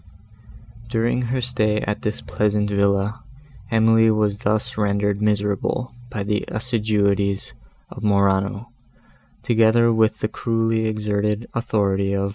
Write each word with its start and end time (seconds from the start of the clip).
During 0.89 1.21
her 1.29 1.41
stay 1.41 1.79
at 1.81 2.01
this 2.01 2.21
pleasant 2.21 2.71
villa, 2.71 3.21
Emily 3.69 4.09
was 4.09 4.39
thus 4.39 4.75
rendered 4.75 5.21
miserable 5.21 5.93
by 6.09 6.23
the 6.23 6.43
assiduities 6.47 7.53
of 7.91 8.01
Morano, 8.03 8.69
together 9.43 9.93
with 9.93 10.17
the 10.17 10.27
cruelly 10.27 10.87
exerted 10.87 11.45
authority 11.53 12.13
of 12.13 12.23
M. 12.29 12.29